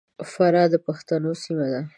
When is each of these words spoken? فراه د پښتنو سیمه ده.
فراه 0.31 0.67
د 0.71 0.73
پښتنو 0.85 1.31
سیمه 1.43 1.67
ده. 1.73 1.81